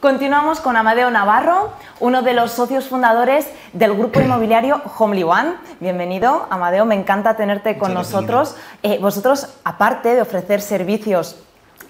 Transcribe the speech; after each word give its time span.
Continuamos 0.00 0.60
con 0.60 0.76
Amadeo 0.76 1.10
Navarro, 1.10 1.72
uno 1.98 2.22
de 2.22 2.32
los 2.32 2.52
socios 2.52 2.86
fundadores 2.86 3.48
del 3.72 3.96
grupo 3.96 4.20
inmobiliario 4.20 4.80
Homely 4.96 5.24
One. 5.24 5.54
Bienvenido, 5.80 6.46
Amadeo, 6.50 6.84
me 6.84 6.94
encanta 6.94 7.34
tenerte 7.34 7.78
con 7.78 7.94
nosotros. 7.94 8.54
Eh, 8.84 9.00
vosotros, 9.00 9.48
aparte 9.64 10.14
de 10.14 10.22
ofrecer 10.22 10.60
servicios 10.60 11.42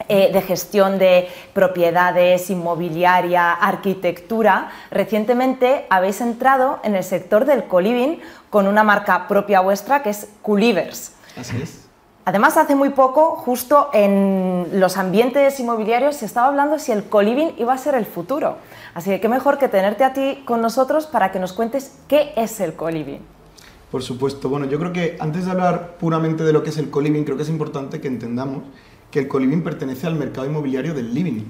eh, 0.09 0.31
de 0.33 0.41
gestión 0.41 0.99
de 0.99 1.29
propiedades, 1.53 2.49
inmobiliaria, 2.49 3.53
arquitectura, 3.53 4.71
recientemente 4.91 5.85
habéis 5.91 6.23
entrado 6.23 6.81
en 6.85 6.95
el 6.95 7.05
sector 7.05 7.45
del 7.45 7.65
coliving 7.65 8.23
con 8.49 8.69
una 8.69 8.85
marca 8.85 9.29
propia 9.29 9.61
vuestra 9.61 10.03
que 10.03 10.09
es 10.09 10.29
Culivers. 10.41 11.13
Así 11.37 11.61
es. 11.63 11.88
Además, 12.29 12.59
hace 12.59 12.75
muy 12.75 12.91
poco, 12.91 13.37
justo 13.37 13.89
en 13.95 14.67
los 14.75 14.99
ambientes 14.99 15.59
inmobiliarios, 15.61 16.17
se 16.17 16.27
estaba 16.27 16.49
hablando 16.49 16.79
si 16.79 16.93
el 16.93 17.05
coliving 17.05 17.55
iba 17.57 17.73
a 17.73 17.79
ser 17.79 17.95
el 17.95 18.05
futuro. 18.05 18.59
Así 18.93 19.09
que 19.09 19.19
qué 19.19 19.31
mejor 19.31 19.57
que 19.57 19.67
tenerte 19.67 20.05
a 20.05 20.13
ti 20.13 20.43
con 20.45 20.61
nosotros 20.61 21.07
para 21.07 21.33
que 21.33 21.39
nos 21.39 21.55
cuentes 21.55 22.01
qué 22.07 22.35
es 22.37 22.61
el 22.61 22.75
coliving. 22.75 23.21
Por 23.91 24.03
supuesto. 24.03 24.51
Bueno, 24.51 24.67
yo 24.67 24.79
creo 24.79 24.93
que 24.93 25.17
antes 25.21 25.47
de 25.47 25.53
hablar 25.53 25.97
puramente 25.99 26.45
de 26.45 26.53
lo 26.53 26.63
que 26.63 26.69
es 26.69 26.77
el 26.77 26.91
coliving, 26.91 27.25
creo 27.25 27.39
que 27.39 27.45
es 27.45 27.49
importante 27.49 27.99
que 27.99 28.09
entendamos 28.09 28.65
que 29.11 29.21
el 29.21 29.29
coliving 29.29 29.65
pertenece 29.65 30.07
al 30.07 30.15
mercado 30.15 30.47
inmobiliario 30.47 30.93
del 30.93 31.15
living. 31.15 31.47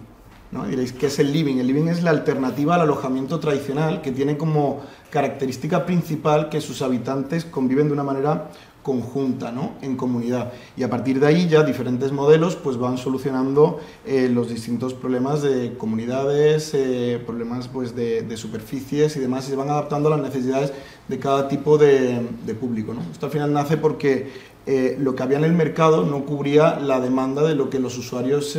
¿no? 0.53 0.65
Diréis, 0.65 0.93
¿qué 0.93 1.07
es 1.07 1.19
el 1.19 1.33
living? 1.33 1.57
El 1.57 1.67
living 1.67 1.89
es 1.89 2.05
la 2.05 2.11
alternativa 2.11 2.77
al 2.77 2.83
alojamiento 2.83 3.41
tradicional 3.41 4.01
que 4.01 4.13
tiene 4.13 4.39
como 4.39 4.83
característica 5.11 5.85
principal 5.85 6.49
que 6.49 6.61
sus 6.61 6.83
habitantes 6.83 7.45
conviven 7.45 7.89
de 7.89 7.95
una 7.95 8.05
manera 8.05 8.51
conjunta, 8.89 9.53
¿no? 9.53 9.73
en 9.83 9.99
comunidad. 9.99 10.51
Y 10.75 10.83
a 10.83 10.89
partir 10.89 11.21
de 11.21 11.27
ahí 11.27 11.47
ya 11.47 11.63
diferentes 11.63 12.11
modelos 12.11 12.57
pues 12.57 12.79
van 12.79 12.97
solucionando 12.97 13.81
eh, 14.07 14.31
los 14.33 14.49
distintos 14.49 14.95
problemas 14.95 15.43
de 15.43 15.75
comunidades, 15.77 16.73
eh, 16.73 17.23
problemas 17.27 17.69
pues, 17.69 17.95
de, 17.95 18.35
superficies 18.39 19.15
y 19.17 19.21
demás, 19.21 19.47
y 19.47 19.51
se 19.51 19.57
van 19.57 19.69
adaptando 19.69 20.09
a 20.09 20.17
las 20.17 20.23
necesidades 20.27 20.73
de 21.07 21.19
cada 21.19 21.49
tipo 21.49 21.77
de, 21.77 22.23
público. 22.59 22.95
¿no? 22.95 23.03
Esto 23.13 23.27
al 23.27 23.33
final 23.33 23.53
nace 23.53 23.77
porque 23.77 24.33
eh, 24.65 24.97
lo 24.99 25.15
que 25.15 25.23
había 25.23 25.37
en 25.37 25.45
el 25.45 25.53
mercado 25.53 26.07
no 26.07 26.25
cubría 26.25 26.81
la 26.81 26.99
demanda 26.99 27.43
de 27.43 27.55
lo 27.55 27.69
que 27.69 27.81
los 27.81 27.99
usuarios 27.99 28.59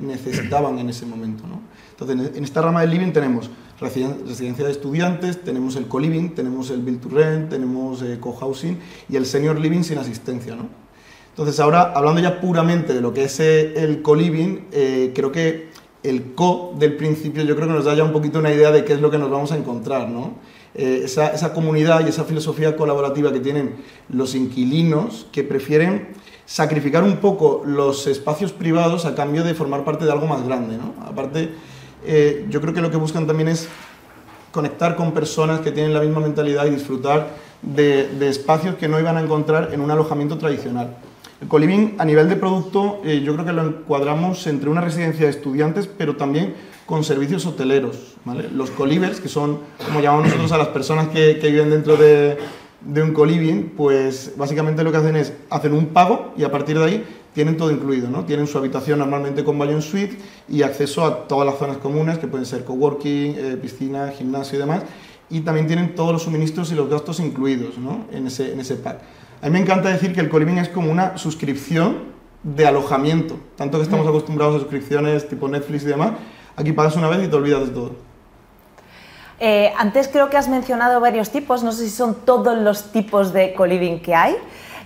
necesitaban 0.00 0.78
en 0.78 0.88
ese 0.88 1.04
momento. 1.04 1.46
¿no? 1.46 1.60
Entonces, 1.90 2.34
en 2.34 2.44
esta 2.44 2.62
rama 2.62 2.80
del 2.80 2.92
living 2.92 3.12
tenemos 3.12 3.50
residencia 3.80 4.64
de 4.64 4.70
estudiantes, 4.70 5.42
tenemos 5.42 5.76
el 5.76 5.86
co-living, 5.86 6.30
tenemos 6.30 6.70
el 6.70 6.80
build 6.80 7.00
to 7.00 7.08
rent, 7.10 7.50
tenemos 7.50 8.02
eh, 8.02 8.18
co-housing 8.18 8.78
y 9.08 9.16
el 9.16 9.26
senior 9.26 9.58
living 9.58 9.82
sin 9.82 9.98
asistencia. 9.98 10.56
¿no? 10.56 10.68
Entonces 11.30 11.60
ahora, 11.60 11.92
hablando 11.94 12.20
ya 12.20 12.40
puramente 12.40 12.94
de 12.94 13.00
lo 13.00 13.12
que 13.12 13.24
es 13.24 13.38
eh, 13.40 13.74
el 13.76 14.02
co-living, 14.02 14.66
eh, 14.72 15.12
creo 15.14 15.30
que 15.30 15.68
el 16.02 16.34
co 16.34 16.74
del 16.78 16.96
principio 16.96 17.42
yo 17.42 17.54
creo 17.56 17.68
que 17.68 17.74
nos 17.74 17.84
da 17.84 17.94
ya 17.94 18.04
un 18.04 18.12
poquito 18.12 18.38
una 18.38 18.52
idea 18.52 18.70
de 18.70 18.84
qué 18.84 18.94
es 18.94 19.00
lo 19.00 19.10
que 19.10 19.18
nos 19.18 19.30
vamos 19.30 19.52
a 19.52 19.56
encontrar. 19.56 20.08
¿no? 20.08 20.34
esa, 20.74 21.28
esa 21.28 21.54
comunidad 21.54 22.04
y 22.04 22.10
esa 22.10 22.24
filosofía 22.24 22.76
colaborativa 22.76 23.32
que 23.32 23.40
tienen 23.40 23.76
los 24.10 24.34
inquilinos 24.34 25.26
que 25.32 25.42
prefieren 25.42 26.08
sacrificar 26.44 27.02
un 27.02 27.16
poco 27.16 27.62
los 27.66 28.06
espacios 28.06 28.52
privados 28.52 29.04
a 29.04 29.14
cambio 29.14 29.42
de 29.42 29.54
formar 29.54 29.84
parte 29.84 30.04
de 30.04 30.12
algo 30.12 30.26
más 30.26 30.44
grande. 30.44 30.76
¿no? 30.76 30.94
Aparte, 31.04 31.50
eh, 32.04 32.46
yo 32.48 32.60
creo 32.60 32.74
que 32.74 32.80
lo 32.80 32.90
que 32.90 32.96
buscan 32.96 33.26
también 33.26 33.48
es 33.48 33.68
conectar 34.52 34.96
con 34.96 35.12
personas 35.12 35.60
que 35.60 35.72
tienen 35.72 35.92
la 35.92 36.00
misma 36.00 36.20
mentalidad 36.20 36.66
y 36.66 36.70
disfrutar 36.70 37.28
de, 37.62 38.08
espacios 38.28 38.76
que 38.76 38.88
no 38.88 38.98
iban 38.98 39.16
a 39.16 39.20
encontrar 39.20 39.70
en 39.72 39.80
un 39.80 39.90
alojamiento 39.90 40.38
tradicional. 40.38 40.96
El 41.40 41.48
coliving 41.48 41.96
a 41.98 42.04
nivel 42.04 42.28
de 42.28 42.36
producto 42.36 43.00
eh, 43.04 43.20
yo 43.22 43.34
creo 43.34 43.44
que 43.44 43.52
lo 43.52 43.62
encuadramos 43.62 44.46
entre 44.46 44.70
una 44.70 44.80
residencia 44.80 45.26
de 45.26 45.30
estudiantes 45.30 45.86
pero 45.86 46.16
también 46.16 46.54
con 46.86 47.04
servicios 47.04 47.44
hoteleros. 47.44 48.14
Los 48.54 48.70
colivers, 48.70 49.20
que 49.20 49.28
son 49.28 49.60
como 49.84 50.00
llamamos 50.00 50.26
nosotros 50.26 50.52
a 50.52 50.58
las 50.58 50.68
personas 50.68 51.08
que, 51.08 51.34
viven 51.42 51.68
dentro 51.68 51.96
de, 51.96 52.38
de 52.80 53.02
un 53.02 53.12
coliving, 53.12 53.72
pues 53.76 54.32
básicamente 54.36 54.84
lo 54.84 54.92
que 54.92 54.98
hacen 54.98 55.16
es 55.16 55.32
hacer 55.50 55.72
un 55.72 55.86
pago 55.86 56.32
y 56.36 56.44
a 56.44 56.50
partir 56.50 56.78
de 56.78 56.84
ahí 56.84 57.04
tienen 57.36 57.58
todo 57.58 57.70
incluido, 57.70 58.08
¿no? 58.08 58.24
Tienen 58.24 58.46
su 58.46 58.56
habitación 58.56 58.98
normalmente 58.98 59.44
con 59.44 59.58
baño 59.58 59.72
en 59.72 59.82
suite 59.82 60.16
y 60.48 60.62
acceso 60.62 61.04
a 61.04 61.28
todas 61.28 61.44
las 61.44 61.58
zonas 61.58 61.76
comunes, 61.76 62.16
que 62.16 62.26
pueden 62.26 62.46
ser 62.46 62.64
coworking, 62.64 63.34
eh, 63.36 63.58
piscina, 63.60 64.08
gimnasio 64.08 64.56
y 64.56 64.58
demás, 64.58 64.84
y 65.28 65.40
también 65.40 65.66
tienen 65.66 65.94
todos 65.94 66.12
los 66.12 66.22
suministros 66.22 66.72
y 66.72 66.74
los 66.74 66.88
gastos 66.88 67.20
incluidos, 67.20 67.76
¿no? 67.76 68.06
En 68.10 68.26
ese, 68.26 68.54
en 68.54 68.60
ese 68.60 68.76
pack. 68.76 69.00
A 69.42 69.46
mí 69.46 69.52
me 69.52 69.58
encanta 69.58 69.90
decir 69.90 70.14
que 70.14 70.22
el 70.22 70.30
coliving 70.30 70.56
es 70.56 70.70
como 70.70 70.90
una 70.90 71.18
suscripción 71.18 72.04
de 72.42 72.66
alojamiento, 72.66 73.38
tanto 73.54 73.76
que 73.76 73.84
estamos 73.84 74.06
mm. 74.06 74.08
acostumbrados 74.08 74.56
a 74.56 74.58
suscripciones 74.60 75.28
tipo 75.28 75.46
Netflix 75.46 75.82
y 75.82 75.88
demás, 75.88 76.12
aquí 76.56 76.72
pagas 76.72 76.96
una 76.96 77.10
vez 77.10 77.22
y 77.22 77.28
te 77.28 77.36
olvidas 77.36 77.68
de 77.68 77.74
todo. 77.74 77.96
Eh, 79.40 79.74
antes 79.76 80.08
creo 80.08 80.30
que 80.30 80.38
has 80.38 80.48
mencionado 80.48 81.00
varios 81.00 81.28
tipos, 81.28 81.62
no 81.62 81.72
sé 81.72 81.84
si 81.84 81.90
son 81.90 82.14
todos 82.24 82.56
los 82.56 82.92
tipos 82.92 83.34
de 83.34 83.52
coliving 83.52 84.00
que 84.00 84.14
hay. 84.14 84.36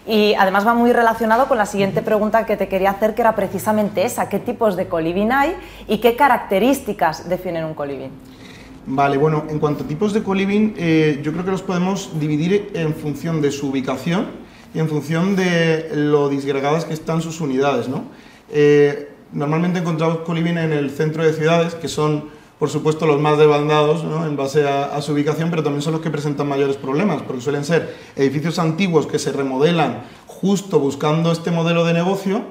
Y 0.06 0.34
además 0.34 0.66
va 0.66 0.74
muy 0.74 0.92
relacionado 0.92 1.46
con 1.46 1.58
la 1.58 1.66
siguiente 1.66 2.02
pregunta 2.02 2.46
que 2.46 2.56
te 2.56 2.68
quería 2.68 2.90
hacer, 2.90 3.14
que 3.14 3.20
era 3.20 3.34
precisamente 3.34 4.04
esa, 4.04 4.28
¿qué 4.28 4.38
tipos 4.38 4.76
de 4.76 4.88
coliving 4.88 5.30
hay 5.30 5.54
y 5.88 5.98
qué 5.98 6.16
características 6.16 7.28
definen 7.28 7.64
un 7.64 7.74
coliving? 7.74 8.10
Vale, 8.86 9.18
bueno, 9.18 9.44
en 9.48 9.58
cuanto 9.58 9.84
a 9.84 9.86
tipos 9.86 10.12
de 10.12 10.22
coliving, 10.22 10.74
eh, 10.78 11.20
yo 11.22 11.32
creo 11.32 11.44
que 11.44 11.50
los 11.50 11.62
podemos 11.62 12.18
dividir 12.18 12.70
en 12.74 12.94
función 12.94 13.42
de 13.42 13.52
su 13.52 13.68
ubicación 13.68 14.28
y 14.74 14.78
en 14.78 14.88
función 14.88 15.36
de 15.36 15.90
lo 15.94 16.28
disgregadas 16.28 16.86
que 16.86 16.94
están 16.94 17.20
sus 17.20 17.40
unidades, 17.40 17.88
¿no? 17.88 18.04
Eh, 18.50 19.10
normalmente 19.32 19.80
encontramos 19.80 20.20
coliving 20.20 20.58
en 20.58 20.72
el 20.72 20.90
centro 20.90 21.22
de 21.24 21.34
ciudades, 21.34 21.74
que 21.74 21.88
son 21.88 22.30
por 22.60 22.68
supuesto, 22.68 23.06
los 23.06 23.18
más 23.18 23.38
debandados 23.38 24.04
¿no? 24.04 24.26
en 24.26 24.36
base 24.36 24.68
a, 24.68 25.00
su 25.00 25.12
ubicación, 25.12 25.48
pero 25.48 25.62
también 25.62 25.80
son 25.80 25.94
los 25.94 26.02
que 26.02 26.10
presentan 26.10 26.46
mayores 26.46 26.76
problemas, 26.76 27.22
porque 27.22 27.40
suelen 27.40 27.64
ser 27.64 27.96
edificios 28.16 28.58
antiguos 28.58 29.06
que 29.06 29.18
se 29.18 29.32
remodelan 29.32 30.02
justo 30.26 30.78
buscando 30.78 31.32
este 31.32 31.50
modelo 31.50 31.86
de 31.86 31.94
negocio 31.94 32.42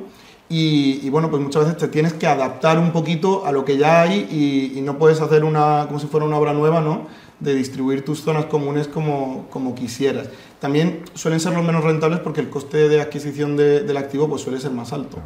y, 0.50 1.08
bueno, 1.12 1.30
pues 1.30 1.44
muchas 1.44 1.66
veces 1.66 1.78
te 1.78 1.88
tienes 1.90 2.14
que 2.14 2.26
adaptar 2.26 2.80
un 2.80 2.92
poquito 2.92 3.46
a 3.46 3.52
lo 3.52 3.66
que 3.66 3.78
ya 3.78 4.02
hay 4.02 4.74
y, 4.76 4.82
no 4.82 4.98
puedes 4.98 5.22
hacer 5.22 5.44
una, 5.44 5.86
como 5.86 6.00
si 6.00 6.08
fuera 6.08 6.26
una 6.26 6.38
obra 6.38 6.54
nueva, 6.54 6.82
¿no? 6.82 7.06
de 7.40 7.54
distribuir 7.54 8.04
tus 8.04 8.22
zonas 8.24 8.46
comunes 8.46 8.88
como, 8.88 9.46
como 9.52 9.76
quisieras. 9.76 10.28
También 10.60 11.04
suelen 11.14 11.40
ser 11.40 11.54
los 11.54 11.64
menos 11.64 11.84
rentables 11.84 12.20
porque 12.20 12.42
el 12.42 12.50
coste 12.50 12.90
de 12.90 13.00
adquisición 13.00 13.56
del 13.56 13.96
activo 13.96 14.28
pues 14.28 14.42
suele 14.42 14.60
ser 14.60 14.72
más 14.72 14.92
alto. 14.92 15.20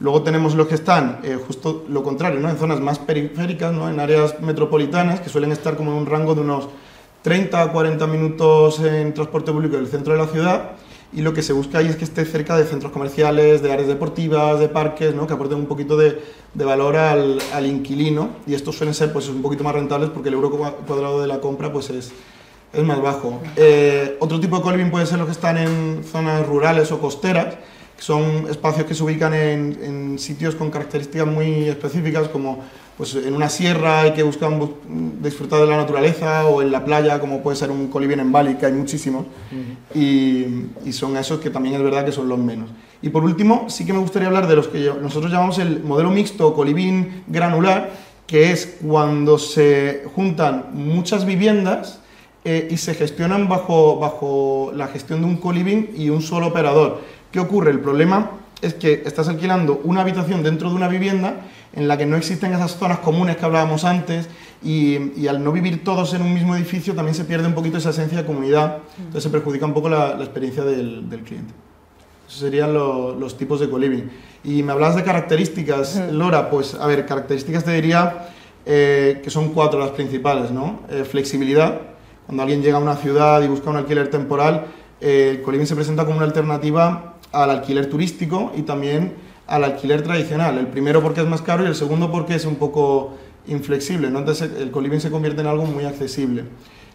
Luego 0.00 0.22
tenemos 0.22 0.54
los 0.54 0.68
que 0.68 0.76
están 0.76 1.20
eh, 1.24 1.38
justo 1.44 1.84
lo 1.88 2.04
contrario, 2.04 2.38
¿no? 2.38 2.48
en 2.48 2.56
zonas 2.56 2.80
más 2.80 3.00
periféricas, 3.00 3.72
¿no? 3.72 3.88
en 3.88 3.98
áreas 3.98 4.40
metropolitanas, 4.40 5.20
que 5.20 5.28
suelen 5.28 5.50
estar 5.50 5.76
como 5.76 5.90
en 5.90 5.98
un 5.98 6.06
rango 6.06 6.36
de 6.36 6.42
unos 6.42 6.68
30 7.22 7.60
a 7.60 7.72
40 7.72 8.06
minutos 8.06 8.78
en 8.80 9.12
transporte 9.12 9.50
público 9.50 9.76
del 9.76 9.88
centro 9.88 10.12
de 10.12 10.18
la 10.20 10.28
ciudad. 10.28 10.70
Y 11.12 11.22
lo 11.22 11.32
que 11.32 11.42
se 11.42 11.52
busca 11.52 11.78
ahí 11.78 11.86
es 11.86 11.96
que 11.96 12.04
esté 12.04 12.24
cerca 12.26 12.56
de 12.56 12.64
centros 12.64 12.92
comerciales, 12.92 13.62
de 13.62 13.72
áreas 13.72 13.88
deportivas, 13.88 14.60
de 14.60 14.68
parques, 14.68 15.14
¿no? 15.14 15.26
que 15.26 15.32
aporten 15.32 15.58
un 15.58 15.66
poquito 15.66 15.96
de, 15.96 16.22
de 16.54 16.64
valor 16.64 16.96
al, 16.96 17.38
al, 17.52 17.66
inquilino. 17.66 18.28
Y 18.46 18.54
estos 18.54 18.76
suelen 18.76 18.94
ser 18.94 19.12
pues, 19.12 19.28
un 19.28 19.42
poquito 19.42 19.64
más 19.64 19.74
rentables 19.74 20.10
porque 20.10 20.28
el 20.28 20.34
euro 20.34 20.50
cuadrado 20.50 21.20
de 21.20 21.26
la 21.26 21.40
compra 21.40 21.72
pues, 21.72 21.90
es, 21.90 22.12
es 22.72 22.84
más 22.84 23.00
bajo. 23.00 23.40
Eh, 23.56 24.16
otro 24.20 24.38
tipo 24.38 24.58
de 24.58 24.62
coliving 24.62 24.90
puede 24.90 25.06
ser 25.06 25.18
los 25.18 25.26
que 25.26 25.32
están 25.32 25.56
en 25.56 26.04
zonas 26.04 26.46
rurales 26.46 26.92
o 26.92 27.00
costeras 27.00 27.56
son 27.98 28.46
espacios 28.48 28.86
que 28.86 28.94
se 28.94 29.02
ubican 29.02 29.34
en, 29.34 30.18
sitios 30.18 30.54
con 30.54 30.70
características 30.70 31.26
muy 31.26 31.68
específicas, 31.68 32.28
como 32.28 32.64
pues, 32.96 33.14
en 33.14 33.34
una 33.34 33.48
sierra 33.48 34.06
y 34.06 34.12
que 34.12 34.22
buscan 34.22 34.60
disfrutar 35.20 35.60
de 35.60 35.66
la 35.66 35.76
naturaleza, 35.76 36.46
o 36.46 36.62
en 36.62 36.72
la 36.72 36.84
playa, 36.84 37.20
como 37.20 37.42
puede 37.42 37.56
ser 37.56 37.70
un 37.70 37.88
coliving 37.88 38.20
en 38.20 38.32
Bali, 38.32 38.54
que 38.54 38.66
hay 38.66 38.72
muchísimos, 38.72 39.26
y, 39.94 40.46
son 40.92 41.16
esos 41.16 41.40
que 41.40 41.50
también 41.50 41.74
es 41.74 41.82
verdad 41.82 42.04
que 42.04 42.12
son 42.12 42.28
los 42.28 42.38
menos. 42.38 42.70
Y 43.02 43.10
por 43.10 43.24
último, 43.24 43.66
sí 43.68 43.84
que 43.84 43.92
me 43.92 44.00
gustaría 44.00 44.28
hablar 44.28 44.48
de 44.48 44.56
los 44.56 44.68
que 44.68 44.92
nosotros 45.00 45.30
llamamos 45.30 45.58
el 45.58 45.82
modelo 45.84 46.10
mixto 46.10 46.54
coliving 46.54 47.24
granular, 47.28 47.90
que 48.26 48.50
es 48.50 48.78
cuando 48.86 49.38
se 49.38 50.04
juntan 50.14 50.66
muchas 50.72 51.24
viviendas 51.24 52.00
eh, 52.44 52.68
y 52.70 52.76
se 52.76 52.94
gestionan 52.94 53.48
bajo, 53.48 53.98
bajo 53.98 54.72
la 54.74 54.88
gestión 54.88 55.20
de 55.20 55.26
un 55.26 55.36
coliving 55.36 55.90
y 55.96 56.10
un 56.10 56.20
solo 56.22 56.48
operador 56.48 57.00
¿Qué 57.30 57.40
ocurre? 57.40 57.70
El 57.70 57.80
problema 57.80 58.30
es 58.62 58.74
que 58.74 59.02
estás 59.04 59.28
alquilando 59.28 59.80
una 59.84 60.00
habitación 60.00 60.42
dentro 60.42 60.70
de 60.70 60.74
una 60.74 60.88
vivienda 60.88 61.42
en 61.74 61.86
la 61.86 61.98
que 61.98 62.06
no 62.06 62.16
existen 62.16 62.52
esas 62.52 62.76
zonas 62.76 62.98
comunes 63.00 63.36
que 63.36 63.44
hablábamos 63.44 63.84
antes 63.84 64.28
y, 64.62 65.26
al 65.28 65.44
no 65.44 65.52
vivir 65.52 65.84
todos 65.84 66.14
en 66.14 66.22
un 66.22 66.34
mismo 66.34 66.56
edificio 66.56 66.94
también 66.94 67.14
se 67.14 67.24
pierde 67.24 67.46
un 67.46 67.54
poquito 67.54 67.78
esa 67.78 67.90
esencia 67.90 68.18
de 68.18 68.24
comunidad, 68.24 68.78
entonces 68.96 69.22
se 69.22 69.30
perjudica 69.30 69.66
un 69.66 69.74
poco 69.74 69.88
la, 69.88 70.16
experiencia 70.18 70.64
del, 70.64 71.04
cliente. 71.24 71.52
Esos 72.26 72.40
serían 72.40 72.72
los 72.74 73.36
tipos 73.36 73.60
de 73.60 73.70
co-living. 73.70 74.04
Y 74.44 74.62
me 74.62 74.72
hablabas 74.72 74.96
de 74.96 75.04
características, 75.04 76.00
Lora, 76.12 76.50
pues 76.50 76.74
a 76.74 76.86
ver, 76.86 77.06
características 77.06 77.64
te 77.64 77.72
diría 77.72 78.28
eh, 78.66 79.20
que 79.22 79.30
son 79.30 79.50
cuatro 79.50 79.78
las 79.78 79.90
principales, 79.90 80.50
¿no? 80.50 80.80
Eh, 80.90 81.04
flexibilidad, 81.04 81.80
cuando 82.26 82.42
alguien 82.42 82.62
llega 82.62 82.76
a 82.76 82.80
una 82.80 82.96
ciudad 82.96 83.42
y 83.42 83.48
busca 83.48 83.70
un 83.70 83.76
alquiler 83.76 84.08
temporal, 84.08 84.66
eh, 85.00 85.36
el 85.36 85.42
co-living 85.42 85.66
se 85.66 85.76
presenta 85.76 86.04
como 86.04 86.16
una 86.16 86.26
alternativa 86.26 87.17
al 87.32 87.50
alquiler 87.50 87.88
turístico 87.88 88.52
y 88.56 88.62
también 88.62 89.14
al 89.46 89.64
alquiler 89.64 90.02
tradicional. 90.02 90.58
El 90.58 90.68
primero 90.68 91.02
porque 91.02 91.20
es 91.20 91.26
más 91.26 91.42
caro 91.42 91.64
y 91.64 91.66
el 91.66 91.74
segundo 91.74 92.10
porque 92.10 92.34
es 92.34 92.44
un 92.44 92.56
poco 92.56 93.16
inflexible, 93.46 94.10
¿no? 94.10 94.18
entonces 94.18 94.50
el 94.58 94.70
coliving 94.70 95.00
se 95.00 95.10
convierte 95.10 95.40
en 95.40 95.46
algo 95.46 95.64
muy 95.64 95.84
accesible. 95.84 96.44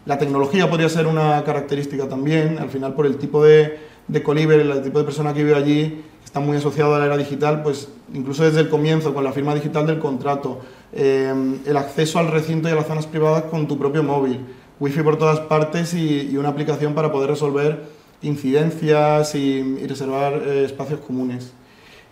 La 0.06 0.18
tecnología 0.18 0.68
podría 0.68 0.88
ser 0.88 1.06
una 1.06 1.42
característica 1.44 2.08
también, 2.08 2.58
al 2.58 2.68
final 2.68 2.94
por 2.94 3.06
el 3.06 3.16
tipo 3.16 3.42
de, 3.42 3.78
de 4.06 4.22
colíver, 4.22 4.60
el 4.60 4.82
tipo 4.82 4.98
de 4.98 5.04
persona 5.04 5.32
que 5.32 5.42
vive 5.42 5.56
allí, 5.56 6.04
está 6.24 6.40
muy 6.40 6.56
asociado 6.56 6.94
a 6.94 6.98
la 6.98 7.06
era 7.06 7.16
digital, 7.16 7.62
pues 7.62 7.88
incluso 8.12 8.44
desde 8.44 8.60
el 8.60 8.68
comienzo, 8.68 9.14
con 9.14 9.24
la 9.24 9.32
firma 9.32 9.54
digital 9.54 9.86
del 9.86 9.98
contrato, 9.98 10.60
eh, 10.92 11.32
el 11.64 11.76
acceso 11.76 12.18
al 12.18 12.30
recinto 12.30 12.68
y 12.68 12.72
a 12.72 12.74
las 12.74 12.86
zonas 12.86 13.06
privadas 13.06 13.44
con 13.44 13.68
tu 13.68 13.78
propio 13.78 14.02
móvil, 14.02 14.40
wifi 14.80 15.02
por 15.02 15.16
todas 15.16 15.40
partes 15.40 15.94
y, 15.94 16.36
una 16.36 16.48
aplicación 16.48 16.94
para 16.94 17.12
poder 17.12 17.30
resolver 17.30 17.84
incidencias 18.24 19.34
y, 19.34 19.86
reservar 19.86 20.42
eh, 20.46 20.64
espacios 20.64 21.00
comunes. 21.00 21.52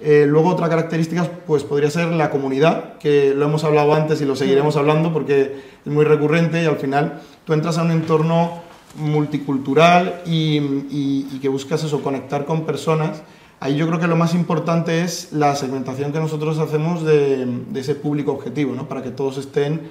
Eh, 0.01 0.27
luego 0.29 0.51
otra 0.51 0.69
característica 0.69 1.29
pues 1.47 1.63
podría 1.63 1.89
ser 1.89 2.09
la 2.09 2.31
comunidad, 2.31 2.99
que 2.99 3.35
lo 3.35 3.45
hemos 3.45 3.63
hablado 3.63 3.95
antes 3.95 4.21
y 4.21 4.25
lo 4.25 4.35
seguiremos 4.35 4.77
hablando 4.77 5.13
porque 5.13 5.63
es 5.85 5.93
muy 5.93 6.05
recurrente 6.05 6.61
y 6.61 6.67
al 6.67 6.77
final 6.77 7.21
tú 7.45 7.53
entras 7.53 7.79
a 7.79 7.83
un 7.83 7.93
entorno 7.93 8.63
multicultural 8.97 10.23
y, 10.27 11.39
que 11.41 11.49
buscas 11.49 11.85
eso, 11.85 12.03
conectar 12.03 12.45
con 12.45 12.67
personas. 12.67 13.23
Ahí 13.61 13.77
yo 13.77 13.87
creo 13.87 14.01
que 14.01 14.09
lo 14.09 14.17
más 14.17 14.35
importante 14.35 15.03
es 15.03 15.33
la 15.33 15.55
segmentación 15.55 16.13
que 16.13 16.19
nosotros 16.19 16.59
hacemos 16.59 17.05
de, 17.05 17.47
ese 17.77 17.95
público 17.95 18.33
objetivo, 18.33 18.75
¿no? 18.75 18.89
para 18.89 19.03
que 19.03 19.11
todos 19.11 19.39
estén 19.39 19.83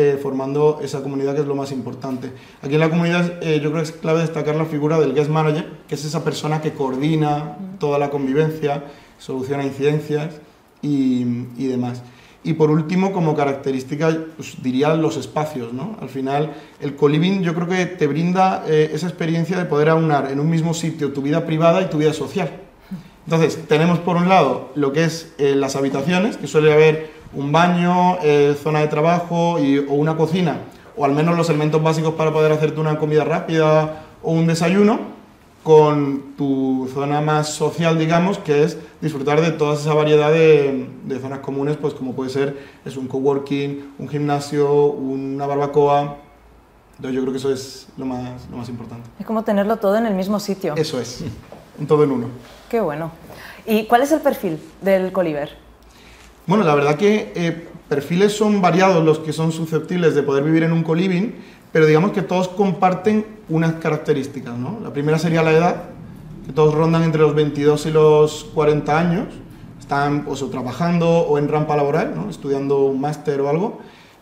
eh, 0.00 0.16
formando 0.16 0.78
esa 0.80 1.02
comunidad 1.02 1.34
que 1.34 1.40
es 1.40 1.46
lo 1.48 1.56
más 1.56 1.72
importante. 1.72 2.30
Aquí 2.62 2.74
en 2.74 2.78
la 2.78 2.88
comunidad 2.88 3.42
eh, 3.42 3.58
yo 3.60 3.72
creo 3.72 3.82
que 3.82 3.90
es 3.90 3.90
clave 3.90 4.20
destacar 4.20 4.54
la 4.54 4.64
figura 4.64 4.96
del 5.00 5.12
guest 5.12 5.28
manager, 5.28 5.68
que 5.88 5.96
es 5.96 6.04
esa 6.04 6.22
persona 6.22 6.60
que 6.60 6.72
coordina 6.72 7.56
toda 7.80 7.98
la 7.98 8.08
convivencia, 8.08 8.84
soluciona 9.18 9.64
incidencias 9.64 10.40
y, 10.82 11.22
y 11.56 11.66
demás. 11.66 12.00
Y 12.44 12.52
por 12.52 12.70
último, 12.70 13.10
como 13.10 13.34
característica, 13.34 14.16
pues, 14.36 14.62
diría 14.62 14.94
los 14.94 15.16
espacios. 15.16 15.72
¿no? 15.72 15.96
Al 16.00 16.10
final, 16.10 16.52
el 16.80 16.94
coliving 16.94 17.42
yo 17.42 17.52
creo 17.56 17.66
que 17.66 17.86
te 17.86 18.06
brinda 18.06 18.62
eh, 18.68 18.92
esa 18.92 19.08
experiencia 19.08 19.58
de 19.58 19.64
poder 19.64 19.88
aunar 19.88 20.30
en 20.30 20.38
un 20.38 20.48
mismo 20.48 20.74
sitio 20.74 21.12
tu 21.12 21.22
vida 21.22 21.44
privada 21.44 21.82
y 21.82 21.86
tu 21.86 21.98
vida 21.98 22.12
social. 22.12 22.52
Entonces, 23.24 23.66
tenemos 23.66 23.98
por 23.98 24.16
un 24.16 24.28
lado 24.28 24.70
lo 24.76 24.92
que 24.92 25.02
es 25.02 25.34
las 25.38 25.74
habitaciones, 25.74 26.36
que 26.36 26.46
suele 26.46 26.72
haber 26.72 27.17
un 27.32 27.52
baño, 27.52 28.18
eh, 28.22 28.56
zona 28.62 28.80
de 28.80 28.88
trabajo 28.88 29.58
y, 29.58 29.78
o 29.78 29.92
una 29.92 30.16
cocina, 30.16 30.58
o 30.96 31.04
al 31.04 31.12
menos 31.12 31.36
los 31.36 31.48
elementos 31.48 31.82
básicos 31.82 32.14
para 32.14 32.32
poder 32.32 32.52
hacerte 32.52 32.80
una 32.80 32.98
comida 32.98 33.24
rápida 33.24 34.04
o 34.22 34.32
un 34.32 34.46
desayuno 34.46 35.18
con 35.62 36.34
tu 36.36 36.88
zona 36.94 37.20
más 37.20 37.50
social, 37.50 37.98
digamos, 37.98 38.38
que 38.38 38.64
es 38.64 38.78
disfrutar 39.00 39.40
de 39.40 39.50
toda 39.50 39.74
esa 39.74 39.92
variedad 39.92 40.32
de, 40.32 40.88
zonas 41.20 41.40
comunes, 41.40 41.76
pues 41.76 41.94
como 41.94 42.14
puede 42.14 42.30
ser 42.30 42.56
es 42.84 42.96
un 42.96 43.06
coworking, 43.06 43.94
un 43.98 44.08
gimnasio, 44.08 44.86
una 44.86 45.46
barbacoa. 45.46 46.16
Entonces 46.96 47.14
yo 47.14 47.20
creo 47.20 47.32
que 47.32 47.38
eso 47.38 47.52
es 47.52 47.88
lo 47.96 48.06
más, 48.06 48.48
lo 48.50 48.56
más 48.56 48.68
importante. 48.68 49.08
Es 49.20 49.26
como 49.26 49.44
tenerlo 49.44 49.76
todo 49.76 49.98
en 49.98 50.06
el 50.06 50.14
mismo 50.14 50.40
sitio. 50.40 50.74
Eso 50.74 50.98
es, 51.00 51.22
todo 51.86 52.02
en 52.02 52.12
uno. 52.12 52.26
Qué 52.70 52.80
bueno. 52.80 53.12
¿Y 53.66 53.84
cuál 53.84 54.02
es 54.02 54.12
el 54.12 54.20
perfil 54.20 54.58
del 54.80 55.12
Coliver? 55.12 55.67
Bueno, 56.48 56.64
la 56.64 56.74
verdad 56.74 56.96
que 56.96 57.30
eh, 57.34 57.68
perfiles 57.90 58.32
son 58.32 58.62
variados 58.62 59.04
los 59.04 59.18
que 59.18 59.34
son 59.34 59.52
susceptibles 59.52 60.14
de 60.14 60.22
poder 60.22 60.42
vivir 60.42 60.62
en 60.62 60.72
un 60.72 60.82
coliving, 60.82 61.34
pero 61.72 61.84
digamos 61.84 62.12
que 62.12 62.22
todos 62.22 62.48
comparten 62.48 63.26
unas 63.50 63.74
características. 63.74 64.56
¿no? 64.56 64.80
La 64.82 64.90
primera 64.90 65.18
sería 65.18 65.42
la 65.42 65.52
edad, 65.52 65.84
que 66.46 66.54
todos 66.54 66.72
rondan 66.72 67.02
entre 67.02 67.20
los 67.20 67.34
22 67.34 67.84
y 67.84 67.90
los 67.90 68.44
40 68.54 68.98
años, 68.98 69.26
están 69.78 70.24
o 70.26 70.34
trabajando 70.46 71.06
o 71.06 71.36
en 71.36 71.48
rampa 71.48 71.76
laboral, 71.76 72.14
¿no? 72.16 72.30
estudiando 72.30 72.86
un 72.86 72.98
máster 72.98 73.42
o 73.42 73.50
algo. 73.50 73.80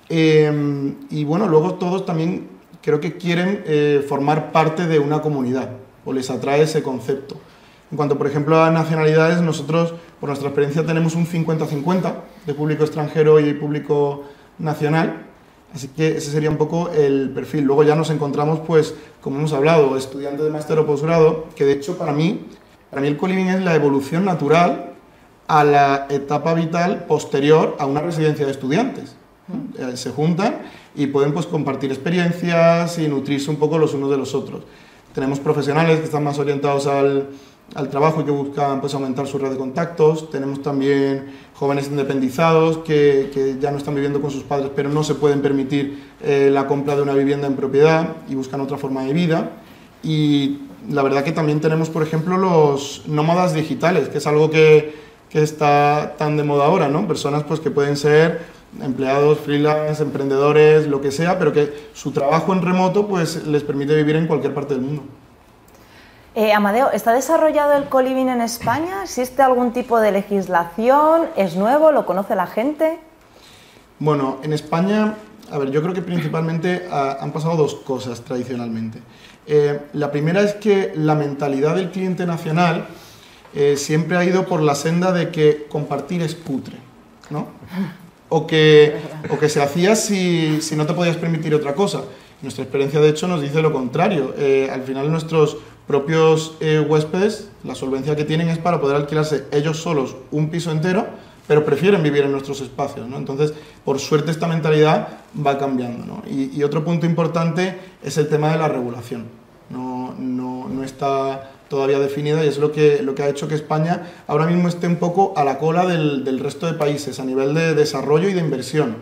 Eh, 0.08 0.96
y 1.10 1.22
bueno, 1.22 1.46
luego 1.46 1.74
todos 1.74 2.04
también 2.06 2.48
creo 2.82 2.98
que 2.98 3.16
quieren 3.18 3.62
eh, 3.66 4.04
formar 4.08 4.50
parte 4.50 4.88
de 4.88 4.98
una 4.98 5.22
comunidad 5.22 5.70
o 6.04 6.12
les 6.12 6.28
atrae 6.28 6.62
ese 6.62 6.82
concepto. 6.82 7.36
En 7.92 7.96
cuanto, 7.96 8.18
por 8.18 8.26
ejemplo, 8.26 8.60
a 8.60 8.72
nacionalidades, 8.72 9.42
nosotros, 9.42 9.94
por 10.20 10.28
nuestra 10.28 10.48
experiencia, 10.48 10.84
tenemos 10.84 11.14
un 11.14 11.26
50-50 11.26 12.14
de 12.46 12.54
público 12.54 12.84
extranjero 12.84 13.38
y 13.40 13.52
público 13.54 14.24
nacional. 14.58 15.26
Así 15.74 15.88
que 15.88 16.16
ese 16.16 16.30
sería 16.30 16.48
un 16.48 16.56
poco 16.56 16.90
el 16.90 17.30
perfil. 17.30 17.64
Luego 17.64 17.82
ya 17.82 17.94
nos 17.94 18.08
encontramos, 18.10 18.60
pues, 18.60 18.94
como 19.20 19.38
hemos 19.38 19.52
hablado, 19.52 19.96
estudiantes 19.96 20.44
de 20.44 20.50
máster 20.50 20.78
o 20.78 20.86
posgrado, 20.86 21.46
que 21.54 21.64
de 21.64 21.72
hecho 21.72 21.98
para 21.98 22.12
mí, 22.12 22.46
para 22.88 23.02
mí 23.02 23.08
el 23.08 23.16
co-living 23.16 23.46
es 23.46 23.62
la 23.62 23.74
evolución 23.74 24.24
natural 24.24 24.94
a 25.48 25.64
la 25.64 26.06
etapa 26.08 26.54
vital 26.54 27.04
posterior 27.06 27.76
a 27.78 27.86
una 27.86 28.00
residencia 28.00 28.46
de 28.46 28.52
estudiantes. 28.52 29.16
Eh, 29.78 29.96
se 29.96 30.10
juntan 30.10 30.62
y 30.94 31.08
pueden 31.08 31.32
pues, 31.32 31.46
compartir 31.46 31.90
experiencias 31.90 32.98
y 32.98 33.06
nutrirse 33.06 33.50
un 33.50 33.56
poco 33.56 33.78
los 33.78 33.92
unos 33.92 34.10
de 34.10 34.16
los 34.16 34.34
otros. 34.34 34.62
Tenemos 35.14 35.40
profesionales 35.40 35.98
que 35.98 36.04
están 36.06 36.24
más 36.24 36.38
orientados 36.38 36.86
al, 36.86 37.28
al 37.74 37.88
trabajo 37.88 38.20
y 38.20 38.24
que 38.24 38.30
buscan 38.30 38.80
pues, 38.80 38.94
aumentar 38.94 39.26
su 39.26 39.38
red 39.38 39.50
de 39.50 39.56
contactos. 39.56 40.30
Tenemos 40.30 40.62
también 40.62 41.26
jóvenes 41.54 41.88
independizados 41.88 42.78
que, 42.78 43.30
que, 43.32 43.56
ya 43.60 43.70
no 43.70 43.78
están 43.78 43.94
viviendo 43.94 44.20
con 44.20 44.30
sus 44.30 44.44
padres, 44.44 44.70
pero 44.74 44.88
no 44.88 45.02
se 45.02 45.14
pueden 45.14 45.42
permitir 45.42 46.04
eh, 46.22 46.50
la 46.52 46.66
compra 46.66 46.96
de 46.96 47.02
una 47.02 47.14
vivienda 47.14 47.46
en 47.46 47.56
propiedad 47.56 48.16
y 48.28 48.34
buscan 48.34 48.60
otra 48.60 48.78
forma 48.78 49.04
de 49.04 49.12
vida. 49.12 49.50
Y 50.02 50.60
la 50.88 51.02
verdad 51.02 51.24
que 51.24 51.32
también 51.32 51.60
tenemos, 51.60 51.90
por 51.90 52.02
ejemplo, 52.02 52.36
los 52.36 53.02
nómadas 53.06 53.54
digitales, 53.54 54.08
que 54.08 54.18
es 54.18 54.26
algo 54.26 54.50
que, 54.50 54.94
que 55.28 55.42
está 55.42 56.14
tan 56.16 56.36
de 56.36 56.44
moda 56.44 56.66
ahora, 56.66 56.88
¿no? 56.88 57.06
Personas 57.08 57.42
pues, 57.44 57.60
que 57.60 57.70
pueden 57.70 57.96
ser 57.96 58.56
empleados, 58.82 59.38
freelance, 59.40 60.02
emprendedores, 60.02 60.86
lo 60.86 61.00
que 61.00 61.10
sea, 61.10 61.38
pero 61.38 61.52
que 61.52 61.72
su 61.94 62.12
trabajo 62.12 62.52
en 62.52 62.62
remoto 62.62 63.06
pues, 63.06 63.46
les 63.46 63.62
permite 63.62 63.94
vivir 63.96 64.16
en 64.16 64.26
cualquier 64.26 64.54
parte 64.54 64.74
del 64.74 64.82
mundo. 64.82 65.02
Eh, 66.36 66.52
Amadeo, 66.52 66.90
¿está 66.92 67.14
desarrollado 67.14 67.72
el 67.72 67.84
coliving 67.84 68.28
en 68.28 68.42
España? 68.42 69.04
¿Existe 69.04 69.40
algún 69.40 69.72
tipo 69.72 70.00
de 70.00 70.12
legislación? 70.12 71.22
¿Es 71.34 71.56
nuevo? 71.56 71.92
¿Lo 71.92 72.04
conoce 72.04 72.36
la 72.36 72.46
gente? 72.46 72.98
Bueno, 73.98 74.36
en 74.42 74.52
España, 74.52 75.14
a 75.50 75.56
ver, 75.56 75.70
yo 75.70 75.80
creo 75.80 75.94
que 75.94 76.02
principalmente 76.02 76.88
ah, 76.90 77.16
han 77.22 77.32
pasado 77.32 77.56
dos 77.56 77.76
cosas 77.76 78.20
tradicionalmente. 78.20 78.98
Eh, 79.46 79.80
la 79.94 80.12
primera 80.12 80.42
es 80.42 80.52
que 80.52 80.92
la 80.94 81.14
mentalidad 81.14 81.74
del 81.74 81.90
cliente 81.90 82.26
nacional 82.26 82.86
eh, 83.54 83.78
siempre 83.78 84.18
ha 84.18 84.24
ido 84.24 84.44
por 84.44 84.60
la 84.60 84.74
senda 84.74 85.12
de 85.12 85.30
que 85.30 85.64
compartir 85.70 86.20
es 86.20 86.34
putre, 86.34 86.76
¿no? 87.30 87.46
O 88.28 88.46
que, 88.46 88.94
o 89.30 89.38
que 89.38 89.48
se 89.48 89.62
hacía 89.62 89.96
si, 89.96 90.60
si 90.60 90.76
no 90.76 90.84
te 90.84 90.92
podías 90.92 91.16
permitir 91.16 91.54
otra 91.54 91.74
cosa. 91.74 92.02
Nuestra 92.42 92.64
experiencia, 92.64 93.00
de 93.00 93.08
hecho, 93.08 93.26
nos 93.26 93.40
dice 93.40 93.62
lo 93.62 93.72
contrario. 93.72 94.34
al 94.70 94.82
final, 94.82 95.10
nuestros 95.10 95.56
propios 95.86 96.56
eh, 96.60 96.80
huéspedes, 96.80 97.50
la 97.64 97.74
solvencia 97.74 98.16
que 98.16 98.24
tienen 98.24 98.48
es 98.48 98.58
para 98.58 98.80
poder 98.80 98.96
alquilarse 98.96 99.44
ellos 99.52 99.78
solos 99.78 100.16
un 100.30 100.50
piso 100.50 100.70
entero, 100.70 101.06
pero 101.46 101.64
prefieren 101.64 102.02
vivir 102.02 102.24
en 102.24 102.32
nuestros 102.32 102.60
espacios. 102.60 103.08
¿no? 103.08 103.16
Entonces, 103.16 103.54
por 103.84 103.98
suerte, 104.00 104.30
esta 104.30 104.48
mentalidad 104.48 105.08
va 105.44 105.58
cambiando. 105.58 106.04
¿no? 106.04 106.22
Y, 106.28 106.62
otro 106.64 106.84
punto 106.84 107.06
importante 107.06 107.78
es 108.02 108.18
el 108.18 108.28
tema 108.28 108.50
de 108.50 108.58
la 108.58 108.68
regulación. 108.68 109.26
No, 109.70 110.14
no, 110.18 110.68
no, 110.68 110.82
está 110.84 111.52
todavía 111.68 111.98
definida 111.98 112.44
y 112.44 112.48
es 112.48 112.58
lo 112.58 112.70
que, 112.70 113.02
lo 113.02 113.14
que 113.14 113.24
ha 113.24 113.28
hecho 113.28 113.48
que 113.48 113.56
España 113.56 114.12
ahora 114.28 114.46
mismo 114.46 114.68
esté 114.68 114.86
un 114.86 114.96
poco 114.96 115.34
a 115.36 115.42
la 115.42 115.58
cola 115.58 115.84
del, 115.84 116.24
del 116.24 116.38
resto 116.38 116.66
de 116.66 116.74
países 116.74 117.18
a 117.18 117.24
nivel 117.24 117.54
de 117.54 117.74
desarrollo 117.74 118.28
y 118.28 118.34
de 118.34 118.40
inversión. 118.40 118.96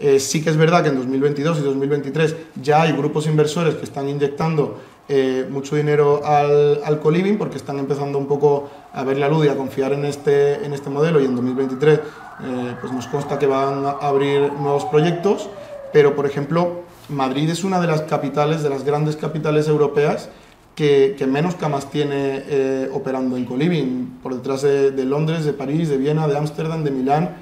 Eh, 0.00 0.18
sí 0.18 0.42
que 0.42 0.48
es 0.48 0.56
verdad 0.56 0.82
que 0.82 0.88
en 0.88 0.96
2022 0.96 1.58
y 1.58 1.62
2023 1.62 2.36
ya 2.62 2.82
hay 2.82 2.92
grupos 2.92 3.26
inversores 3.26 3.74
que 3.74 3.84
están 3.84 4.08
inyectando 4.08 4.80
eh, 5.12 5.44
mucho 5.50 5.74
dinero 5.74 6.24
al, 6.24 6.82
al 6.84 7.00
co-living 7.00 7.36
porque 7.36 7.56
están 7.56 7.80
empezando 7.80 8.16
un 8.16 8.28
poco 8.28 8.70
a 8.92 9.02
ver 9.02 9.18
la 9.18 9.28
luz 9.28 9.44
y 9.44 9.48
a 9.48 9.56
confiar 9.56 9.92
en 9.92 10.04
este, 10.04 10.64
en 10.64 10.72
este 10.72 10.88
modelo 10.88 11.20
y 11.20 11.24
en 11.24 11.34
2023 11.34 11.98
eh, 11.98 12.76
pues 12.80 12.92
nos 12.92 13.08
consta 13.08 13.36
que 13.36 13.46
van 13.46 13.84
a 13.86 13.90
abrir 13.90 14.52
nuevos 14.52 14.84
proyectos, 14.84 15.50
pero 15.92 16.14
por 16.14 16.26
ejemplo 16.26 16.82
Madrid 17.08 17.50
es 17.50 17.64
una 17.64 17.80
de 17.80 17.88
las 17.88 18.02
capitales, 18.02 18.62
de 18.62 18.70
las 18.70 18.84
grandes 18.84 19.16
capitales 19.16 19.66
europeas 19.66 20.28
que, 20.76 21.16
que 21.18 21.26
menos 21.26 21.56
camas 21.56 21.90
tiene 21.90 22.44
eh, 22.46 22.88
operando 22.92 23.36
en 23.36 23.46
co-living, 23.46 24.20
por 24.22 24.36
detrás 24.36 24.62
de, 24.62 24.92
de 24.92 25.04
Londres, 25.04 25.44
de 25.44 25.52
París, 25.52 25.88
de 25.88 25.96
Viena, 25.96 26.28
de 26.28 26.38
Ámsterdam, 26.38 26.84
de 26.84 26.92
Milán. 26.92 27.36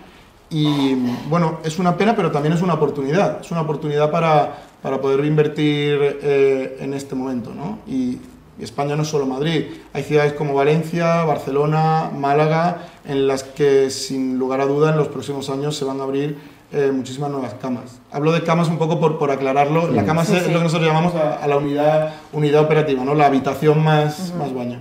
Y 0.49 0.95
bueno, 1.29 1.59
es 1.63 1.79
una 1.79 1.99
pena, 1.99 2.17
pero 2.17 2.31
también 2.31 2.55
es 2.55 2.63
una 2.63 2.75
oportunidad. 2.75 3.43
Es 3.43 3.51
una 3.51 3.61
oportunidad 3.61 4.11
para, 4.11 4.68
para 4.83 5.01
poder 5.01 5.25
invertir 5.25 5.99
eh, 6.23 6.79
en 6.81 6.95
este 6.95 7.15
momento. 7.15 7.53
¿no? 7.55 7.79
Y, 7.87 8.19
España 8.61 8.97
no 8.97 9.03
es 9.03 9.09
solo 9.09 9.25
Madrid, 9.25 9.67
hay 9.93 10.03
ciudades 10.03 10.33
como 10.33 10.53
Valencia, 10.53 11.23
Barcelona, 11.23 12.11
Málaga, 12.13 12.89
en 13.05 13.29
las 13.29 13.45
que 13.45 13.89
sin 13.89 14.37
lugar 14.37 14.61
a 14.61 14.67
duda 14.67 14.91
en 14.91 14.97
los 14.97 15.07
próximos 15.07 15.49
años 15.49 15.77
se 15.77 15.85
van 15.85 16.01
a 16.01 16.03
abrir 16.03 16.37
eh, 16.73 16.91
muchísimas 16.93 17.31
nuevas 17.31 17.55
camas. 17.55 18.01
Hablo 18.11 18.33
de 18.33 18.43
camas 18.43 18.69
un 18.69 18.79
poco 18.79 18.99
por, 18.99 19.17
por 19.17 19.31
aclararlo, 19.31 19.89
la 19.93 20.05
cama 20.05 20.23
es 20.23 20.31
lo 20.49 20.59
que 20.59 20.65
nosotros 20.65 20.89
llamamos 20.89 21.15
a, 21.15 21.47
la 21.47 21.57
unidad, 21.57 22.15
unidad 22.33 22.63
operativa, 22.63 23.05
¿no? 23.05 23.15
la 23.15 23.27
habitación 23.27 23.83
más, 23.83 24.35
más 24.37 24.53
baño. 24.53 24.81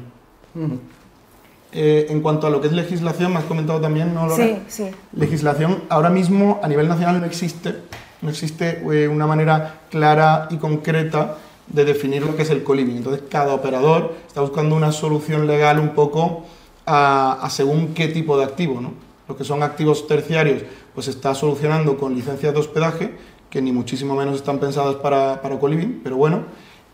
Eh, 1.73 2.07
en 2.09 2.21
cuanto 2.21 2.47
a 2.47 2.49
lo 2.49 2.61
que 2.61 2.67
es 2.67 2.73
legislación, 2.73 3.31
me 3.33 3.39
has 3.39 3.45
comentado 3.45 3.79
también, 3.79 4.13
¿no, 4.13 4.25
Laura? 4.25 4.43
Sí, 4.43 4.57
sí. 4.67 4.85
Legislación, 5.13 5.83
ahora 5.89 6.09
mismo 6.09 6.59
a 6.63 6.67
nivel 6.67 6.87
nacional 6.87 7.19
no 7.19 7.25
existe, 7.27 7.75
no 8.21 8.29
existe 8.29 8.81
eh, 8.91 9.07
una 9.07 9.27
manera 9.27 9.81
clara 9.89 10.47
y 10.49 10.57
concreta 10.57 11.37
de 11.67 11.85
definir 11.85 12.23
lo 12.23 12.35
que 12.35 12.43
es 12.43 12.49
el 12.49 12.63
co-living. 12.63 12.97
Entonces, 12.97 13.23
cada 13.29 13.53
operador 13.53 14.15
está 14.27 14.41
buscando 14.41 14.75
una 14.75 14.91
solución 14.91 15.47
legal 15.47 15.79
un 15.79 15.89
poco 15.89 16.45
a, 16.85 17.45
según 17.49 17.93
qué 17.93 18.07
tipo 18.07 18.37
de 18.37 18.45
activo, 18.45 18.79
¿no? 18.79 18.93
Los 19.27 19.37
que 19.37 19.43
son 19.43 19.61
activos 19.61 20.07
terciarios, 20.07 20.63
pues 20.95 21.09
está 21.09 21.35
solucionando 21.35 21.97
con 21.97 22.15
licencias 22.15 22.53
de 22.53 22.59
hospedaje, 22.59 23.17
que 23.49 23.61
ni 23.61 23.71
muchísimo 23.73 24.15
menos 24.15 24.35
están 24.35 24.59
pensadas 24.59 24.95
para, 24.95 25.41
para 25.41 25.59
co-living, 25.59 25.99
pero 26.03 26.15
bueno 26.15 26.45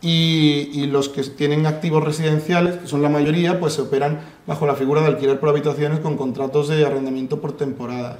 y, 0.04 0.86
los 0.88 1.08
que 1.08 1.24
tienen 1.24 1.66
activos 1.66 2.04
residenciales, 2.04 2.76
que 2.76 2.88
son 2.88 3.02
la 3.02 3.08
mayoría, 3.08 3.60
pues 3.60 3.74
se 3.74 3.82
operan 3.82 4.20
bajo 4.46 4.68
la 4.68 4.76
figura 4.76 5.02
de 5.02 5.08
alquiler 5.08 5.40
por 5.40 5.50
habitaciones 5.50 6.00
con 6.00 6.18
contratos 6.18 6.68
de 6.68 6.86
arrendamiento 6.86 7.40
por 7.40 7.54
temporadas. 7.54 8.18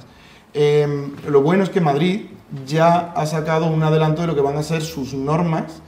Em, 0.54 1.12
lo 1.28 1.42
bueno 1.42 1.62
es 1.62 1.68
que 1.68 1.82
Madrid 1.82 2.22
ya 2.66 3.12
ha 3.12 3.26
sacado 3.26 3.66
un 3.66 3.82
adelanto 3.82 4.22
de 4.22 4.28
lo 4.28 4.34
que 4.34 4.40
van 4.40 4.56
a 4.56 4.62
ser 4.62 4.82
sus 4.82 5.14
normas 5.14 5.82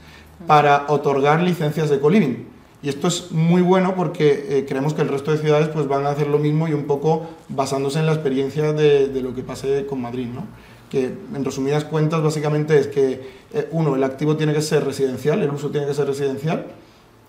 para 0.45 0.85
otorgar 0.89 1.41
licencias 1.41 1.89
de 1.89 1.99
coliving. 1.99 2.47
Y 2.81 2.89
esto 2.89 3.07
es 3.07 3.31
muy 3.31 3.61
bueno 3.61 3.95
porque 3.95 4.45
eh, 4.49 4.65
creemos 4.67 4.93
que 4.93 5.01
el 5.01 5.07
resto 5.07 5.31
de 5.31 5.39
ciudades 5.39 5.67
pues, 5.69 5.87
van 5.87 6.05
a 6.05 6.09
hacer 6.09 6.27
lo 6.27 6.37
mismo 6.37 6.67
y 6.67 6.73
un 6.73 6.85
poco 6.85 7.25
basándose 7.49 7.99
en 7.99 8.05
la 8.05 8.13
experiencia 8.13 8.71
de, 8.71 9.09
lo 9.21 9.33
que 9.33 9.41
pase 9.41 9.85
con 9.85 10.01
Madrid. 10.01 10.27
¿no? 10.27 10.45
que 10.89 11.03
en 11.03 11.43
resumidas 11.43 11.83
cuentas 11.83 12.21
básicamente 12.21 12.79
es 12.79 12.87
que, 12.87 13.21
eh, 13.53 13.67
uno, 13.71 13.95
el 13.97 14.03
activo 14.05 14.37
tiene 14.37 14.53
que 14.53 14.61
ser 14.61 14.85
residencial, 14.85 15.41
el 15.41 15.49
uso 15.49 15.69
tiene 15.69 15.85
que 15.85 15.93
ser 15.93 16.07
residencial, 16.07 16.67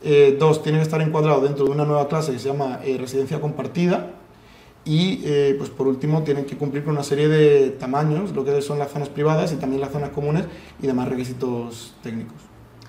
eh, 0.01 0.37
dos, 0.39 0.63
tiene 0.63 0.79
que 0.79 0.85
estar 0.85 1.01
encuadrado 1.03 1.41
dentro 1.41 1.65
de 1.65 1.73
una 1.73 1.85
nueva 1.85 2.07
clase 2.07 2.31
que 2.31 2.39
se 2.39 2.49
llama 2.51 2.79
residencia 3.01 3.41
compartida, 3.41 4.13
y 4.89 5.53
pues 5.59 5.69
por 5.69 5.87
último 5.87 6.23
tienen 6.23 6.47
que 6.47 6.57
cumplir 6.57 6.83
con 6.83 6.95
una 6.95 7.03
serie 7.03 7.29
de 7.29 7.71
tamaños, 7.71 8.33
lo 8.35 8.45
que 8.45 8.63
son 8.63 8.79
las 8.79 8.91
zonas 8.91 9.11
privadas 9.11 9.53
y 9.53 9.57
también 9.57 9.83
las 9.83 9.93
zonas 9.93 10.11
comunes 10.11 10.47
y 10.81 10.87
demás 10.87 11.09
requisitos 11.09 11.95
técnicos. 12.03 12.37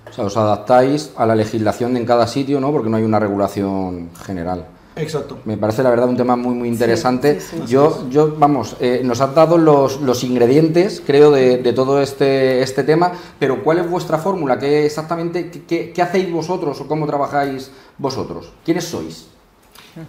O 0.09 0.13
sea, 0.13 0.25
os 0.25 0.37
adaptáis 0.37 1.11
a 1.17 1.25
la 1.25 1.35
legislación 1.35 1.93
de 1.93 1.99
en 1.99 2.05
cada 2.05 2.25
sitio, 2.25 2.59
¿no? 2.59 2.71
Porque 2.71 2.89
no 2.89 2.97
hay 2.97 3.03
una 3.03 3.19
regulación 3.19 4.09
general. 4.25 4.65
Exacto. 4.95 5.37
Me 5.45 5.57
parece 5.57 5.83
la 5.83 5.89
verdad 5.89 6.09
un 6.09 6.17
tema 6.17 6.35
muy 6.35 6.55
muy 6.55 6.67
interesante. 6.67 7.39
yo, 7.67 8.09
yo, 8.09 8.35
vamos, 8.37 8.75
eh, 8.79 9.01
nos 9.03 9.21
has 9.21 9.33
dado 9.35 9.57
los, 9.57 10.01
los 10.01 10.23
ingredientes, 10.23 11.01
creo, 11.05 11.31
de, 11.31 11.57
de, 11.57 11.73
todo 11.73 12.01
este, 12.01 12.61
este 12.61 12.83
tema, 12.83 13.11
pero 13.37 13.63
¿cuál 13.63 13.79
es 13.79 13.89
vuestra 13.89 14.17
fórmula? 14.17 14.57
¿Qué 14.57 14.85
exactamente, 14.85 15.51
qué, 15.67 15.91
qué, 15.91 16.01
hacéis 16.01 16.31
vosotros 16.31 16.81
o 16.81 16.87
cómo 16.87 17.05
trabajáis 17.05 17.71
vosotros? 17.97 18.51
¿Quiénes 18.65 18.85
sois? 18.85 19.27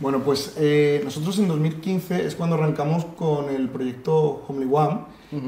Bueno, 0.00 0.22
pues 0.22 0.54
eh, 0.58 1.00
nosotros 1.04 1.38
en 1.38 1.49
2015 1.49 2.26
es 2.26 2.34
cuando 2.34 2.56
arrancamos 2.56 3.04
con 3.04 3.49
el 3.49 3.68
proyecto 3.68 4.44
Homely 4.46 4.68
One, 4.70 5.00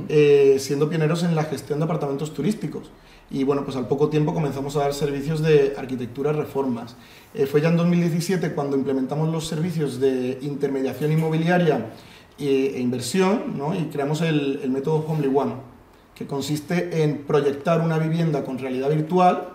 eh, 0.09 0.57
siendo 0.59 0.89
pioneros 0.89 1.23
en 1.23 1.35
la 1.35 1.45
gestión 1.45 1.79
de 1.81 1.85
apartamentos 1.85 2.33
turísticos 2.33 2.91
y 3.33 3.45
bueno, 3.45 3.65
pues 3.65 3.77
al 3.77 3.89
poco 3.89 4.09
tiempo 4.11 4.35
comenzamos 4.35 4.77
a 4.77 4.81
dar 4.81 4.95
servicios 4.95 5.43
de 5.43 5.75
arquitectura 5.79 6.33
reformas. 6.33 6.97
Eh, 7.35 7.47
fue 7.47 7.63
ya 7.63 7.69
en 7.71 7.79
2017 7.79 8.53
cuando 8.53 8.77
implementamos 8.77 9.31
los 9.31 9.49
servicios 9.49 9.99
de 9.99 10.39
intermediación 10.43 11.13
inmobiliaria 11.13 11.93
e, 12.39 12.79
inversión 12.79 13.57
¿no? 13.57 13.75
y 13.75 13.87
creamos 13.87 14.21
el, 14.21 14.61
el, 14.63 14.71
método 14.71 15.05
Homely 15.09 15.35
One, 15.35 15.55
que 16.15 16.27
consiste 16.27 17.03
en 17.03 17.23
proyectar 17.25 17.81
una 17.81 17.97
vivienda 17.97 18.45
con 18.45 18.59
realidad 18.59 18.91
virtual, 18.91 19.52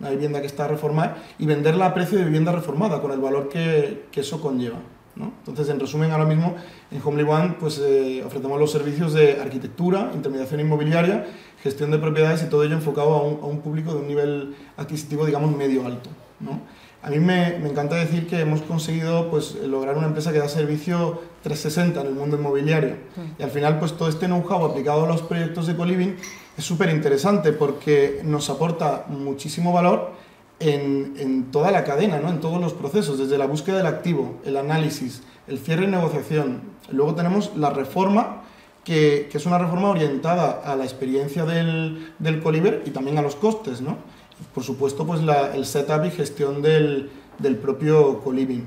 una 0.00 0.10
vivienda 0.10 0.40
que 0.40 0.46
está 0.46 0.68
reformada, 0.68 1.16
y 1.38 1.46
venderla 1.46 1.86
a 1.86 1.94
precio 1.94 2.18
de 2.18 2.24
vivienda 2.24 2.52
reformada, 2.52 3.00
con 3.00 3.12
el 3.12 3.20
valor 3.20 3.48
que, 3.48 4.06
que 4.10 4.20
eso 4.20 4.40
conlleva. 4.40 4.78
¿no? 5.16 5.32
Entonces, 5.38 5.68
en 5.68 5.78
resumen, 5.78 6.10
ahora 6.10 6.24
mismo 6.24 6.56
en 6.90 7.00
Homely 7.02 7.22
One 7.22 7.54
pues, 7.60 7.78
eh, 7.78 8.22
ofrecemos 8.26 8.58
los 8.58 8.70
servicios 8.70 9.12
de 9.14 9.40
arquitectura, 9.40 10.10
intermediación 10.14 10.60
inmobiliaria, 10.60 11.26
gestión 11.62 11.90
de 11.90 11.98
propiedades 11.98 12.42
y 12.42 12.46
todo 12.46 12.64
ello 12.64 12.74
enfocado 12.74 13.14
a 13.14 13.22
un, 13.22 13.40
a 13.42 13.46
un 13.46 13.60
público 13.60 13.94
de 13.94 14.00
un 14.00 14.08
nivel 14.08 14.56
adquisitivo, 14.76 15.24
digamos, 15.24 15.56
medio 15.56 15.86
alto. 15.86 16.10
¿No? 16.44 16.60
A 17.04 17.10
mí 17.10 17.18
me, 17.18 17.58
me, 17.58 17.68
encanta 17.68 17.96
decir 17.96 18.26
que 18.26 18.40
hemos 18.40 18.62
conseguido 18.62 19.30
pues, 19.30 19.56
lograr 19.56 19.98
una 19.98 20.06
empresa 20.06 20.32
que 20.32 20.38
da 20.38 20.48
servicio 20.48 21.20
360 21.42 22.00
en 22.00 22.06
el 22.06 22.14
mundo 22.14 22.38
inmobiliario. 22.38 22.96
Y 23.38 23.42
al 23.42 23.50
final, 23.50 23.78
pues 23.78 23.92
todo 23.92 24.08
este 24.08 24.24
know-how 24.24 24.64
aplicado 24.64 25.04
a 25.04 25.06
los 25.06 25.20
proyectos 25.20 25.66
de 25.66 25.76
coliving 25.76 26.16
es 26.56 26.64
súper 26.64 26.88
interesante 26.88 27.52
porque 27.52 28.22
nos 28.24 28.48
aporta 28.48 29.04
muchísimo 29.08 29.70
valor 29.70 30.12
en, 30.60 31.14
en, 31.18 31.50
toda 31.50 31.70
la 31.70 31.84
cadena, 31.84 32.20
¿no? 32.20 32.30
en 32.30 32.40
todos 32.40 32.58
los 32.58 32.72
procesos, 32.72 33.18
desde 33.18 33.36
la 33.36 33.46
búsqueda 33.46 33.76
del 33.76 33.86
activo, 33.86 34.40
el 34.46 34.56
análisis, 34.56 35.22
el 35.46 35.58
cierre 35.58 35.84
y 35.84 35.88
negociación. 35.88 36.62
Luego 36.90 37.14
tenemos 37.14 37.54
la 37.54 37.68
reforma, 37.68 38.44
que, 38.82 39.28
que 39.30 39.36
es 39.36 39.44
una 39.44 39.58
reforma 39.58 39.90
orientada 39.90 40.62
a 40.64 40.74
la 40.74 40.84
experiencia 40.84 41.44
del, 41.44 42.14
del 42.18 42.42
Coliver 42.42 42.82
y 42.86 42.90
también 42.90 43.18
a 43.18 43.22
los 43.22 43.36
costes. 43.36 43.82
¿no? 43.82 43.98
Por 44.52 44.64
supuesto, 44.64 45.06
pues 45.06 45.22
la, 45.22 45.54
el 45.54 45.64
setup 45.64 46.04
y 46.04 46.10
gestión 46.10 46.62
del, 46.62 47.10
del 47.38 47.56
propio 47.56 48.20
coliving. 48.20 48.64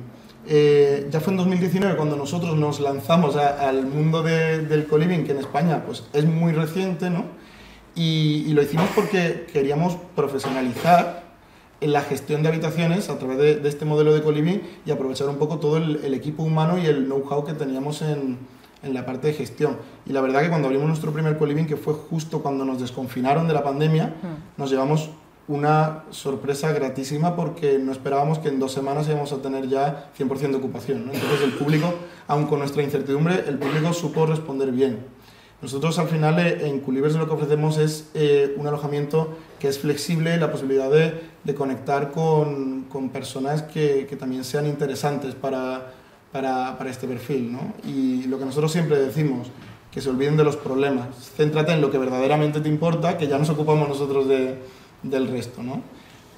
Eh, 0.50 1.08
ya 1.12 1.20
fue 1.20 1.34
en 1.34 1.38
2019 1.38 1.98
cuando 1.98 2.16
nosotros 2.16 2.56
nos 2.56 2.80
lanzamos 2.80 3.36
a, 3.36 3.68
al 3.68 3.86
mundo 3.86 4.24
de, 4.24 4.60
del 4.60 4.88
coliving, 4.88 5.26
que 5.26 5.34
en 5.34 5.40
España 5.40 5.84
pues, 5.86 6.06
es 6.14 6.26
muy 6.26 6.54
reciente, 6.54 7.10
¿no? 7.10 7.26
y, 7.98 8.46
y 8.48 8.54
lo 8.54 8.62
hicimos 8.62 8.88
porque 8.94 9.48
queríamos 9.52 9.98
profesionalizar 10.16 11.24
en 11.82 11.94
la 11.94 12.02
gestión 12.02 12.44
de 12.44 12.50
habitaciones 12.50 13.10
a 13.10 13.18
través 13.18 13.38
de, 13.38 13.56
de 13.56 13.70
este 13.70 13.86
modelo 13.86 14.14
de 14.14 14.22
coliving 14.22 14.62
y 14.86 14.92
aprovechar 14.92 15.28
un 15.30 15.38
poco 15.38 15.58
todo 15.58 15.78
el, 15.78 15.98
el 16.04 16.14
equipo 16.14 16.44
humano 16.44 16.78
y 16.78 16.86
el 16.86 17.06
know-how 17.06 17.44
que 17.44 17.54
teníamos 17.54 18.02
en, 18.04 18.38
en, 18.84 18.94
la 18.94 19.06
parte 19.06 19.28
de 19.28 19.34
gestión. 19.34 19.78
Y 20.06 20.14
la 20.14 20.22
verdad 20.22 20.42
que 20.42 20.50
cuando 20.50 20.68
abrimos 20.68 20.88
nuestro 20.88 21.12
primer 21.12 21.38
coliving, 21.38 21.66
que 21.66 21.76
fue 21.76 21.94
justo 21.94 22.42
cuando 22.42 22.66
nos 22.66 22.80
desconfinaron 22.80 23.48
de 23.48 23.54
la 23.54 23.64
pandemia, 23.64 24.08
mm. 24.08 24.60
nos 24.60 24.70
llevamos 24.70 25.10
una 25.48 26.04
sorpresa 26.12 26.74
gratísima 26.74 27.36
porque 27.36 27.80
no 27.80 27.92
esperábamos 27.92 28.40
que 28.40 28.50
en 28.50 28.60
dos 28.60 28.74
semanas 28.74 29.08
íbamos 29.08 29.32
a 29.32 29.42
tener 29.42 29.68
ya 29.70 30.12
100% 30.18 30.52
de 30.52 30.56
ocupación. 30.56 31.06
¿no? 31.06 31.14
Entonces 31.14 31.42
el 31.42 31.54
público, 31.54 31.94
aun 32.28 32.48
con 32.48 32.60
nuestra 32.60 32.84
incertidumbre, 32.84 33.46
el 33.48 33.58
público 33.58 33.94
supo 33.94 34.26
responder 34.26 34.72
bien. 34.72 35.00
Nosotros 35.62 35.98
al 35.98 36.08
final 36.08 36.38
eh, 36.40 36.68
en 36.68 36.82
Culivers 36.82 37.16
lo 37.16 37.28
que 37.28 37.34
ofrecemos 37.34 37.78
es 37.78 38.12
eh, 38.14 38.54
un 38.58 38.68
alojamiento 38.68 39.38
que 39.58 39.70
es 39.70 39.80
flexible, 39.80 40.38
la 40.38 40.52
posibilidad 40.52 40.92
de, 40.92 41.20
de 41.44 41.56
conectar 41.56 42.12
con, 42.12 42.84
con 42.84 43.10
personas 43.10 43.64
que, 43.64 44.06
que, 44.08 44.16
también 44.18 44.44
sean 44.44 44.68
interesantes 44.68 45.34
para, 45.34 45.94
para, 46.32 46.78
para 46.78 46.90
este 46.92 47.08
perfil. 47.08 47.54
¿no? 47.54 47.74
Y 47.84 48.24
lo 48.26 48.38
que 48.38 48.46
nosotros 48.46 48.72
siempre 48.72 49.00
decimos, 49.00 49.48
que 49.92 50.00
se 50.00 50.10
olviden 50.10 50.38
de 50.38 50.44
los 50.44 50.58
problemas, 50.58 51.08
céntrate 51.36 51.72
en 51.72 51.82
lo 51.82 51.90
que 51.90 51.98
verdaderamente 51.98 52.60
te 52.60 52.70
importa, 52.70 53.18
que 53.18 53.28
ya 53.28 53.40
nos 53.40 53.50
ocupamos 53.50 53.90
nosotros 53.90 54.28
de, 54.28 54.60
del 55.04 55.28
resto. 55.28 55.64
¿no? 55.64 55.82